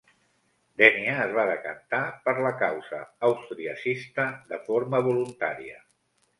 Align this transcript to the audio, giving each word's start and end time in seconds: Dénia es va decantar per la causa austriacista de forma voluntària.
Dénia 0.81 1.17
es 1.25 1.33
va 1.39 1.43
decantar 1.49 1.99
per 2.25 2.35
la 2.47 2.53
causa 2.63 3.03
austriacista 3.31 4.29
de 4.55 4.63
forma 4.71 5.07
voluntària. 5.13 5.81